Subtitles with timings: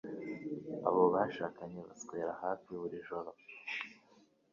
[0.87, 3.29] Abo bashakanye baswera hafi buri joro.